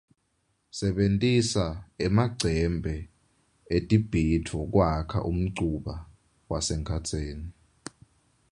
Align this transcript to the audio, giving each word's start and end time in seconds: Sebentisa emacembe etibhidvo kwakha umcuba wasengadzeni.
Sebentisa 0.77 1.65
emacembe 2.05 2.95
etibhidvo 3.75 4.59
kwakha 4.71 5.19
umcuba 5.31 5.95
wasengadzeni. 6.51 7.47